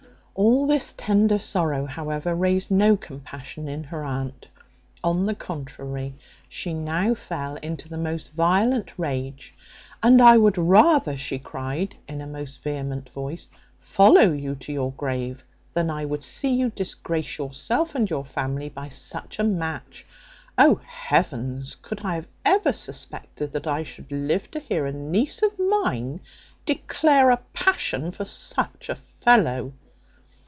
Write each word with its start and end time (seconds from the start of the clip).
All 0.33 0.65
this 0.65 0.93
tender 0.93 1.37
sorrow, 1.37 1.85
however, 1.85 2.33
raised 2.33 2.71
no 2.71 2.95
compassion 2.97 3.67
in 3.67 3.83
her 3.83 4.03
aunt. 4.03 4.47
On 5.03 5.25
the 5.27 5.35
contrary, 5.35 6.15
she 6.49 6.73
now 6.73 7.13
fell 7.13 7.57
into 7.57 7.87
the 7.89 7.97
most 7.97 8.31
violent 8.33 8.97
rage. 8.97 9.53
"And 10.01 10.19
I 10.21 10.37
would 10.37 10.57
rather," 10.57 11.15
she 11.17 11.37
cried, 11.37 11.97
in 12.07 12.21
a 12.21 12.27
most 12.27 12.63
vehement 12.63 13.09
voice, 13.09 13.49
"follow 13.81 14.31
you 14.31 14.55
to 14.55 14.71
your 14.73 14.93
grave, 14.93 15.43
than 15.73 15.91
I 15.91 16.05
would 16.05 16.23
see 16.23 16.49
you 16.51 16.69
disgrace 16.71 17.37
yourself 17.37 17.93
and 17.93 18.09
your 18.09 18.25
family 18.25 18.69
by 18.69 18.87
such 18.89 19.37
a 19.37 19.43
match. 19.43 20.07
O 20.57 20.75
Heavens! 20.83 21.75
could 21.83 22.01
I 22.03 22.15
have 22.15 22.27
ever 22.45 22.71
suspected 22.73 23.51
that 23.51 23.67
I 23.67 23.83
should 23.83 24.11
live 24.11 24.49
to 24.51 24.59
hear 24.59 24.85
a 24.87 24.93
niece 24.93 25.43
of 25.43 25.51
mine 25.59 26.19
declare 26.65 27.29
a 27.31 27.41
passion 27.53 28.09
for 28.11 28.25
such 28.25 28.87
a 28.89 28.95
fellow? 28.95 29.73